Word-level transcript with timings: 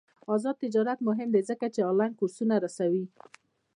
آزاد 0.35 0.55
تجارت 0.63 0.99
مهم 1.07 1.29
دی 1.35 1.41
ځکه 1.49 1.65
چې 1.73 1.87
آنلاین 1.89 2.11
کورسونه 2.19 2.55
رسوي. 2.65 3.05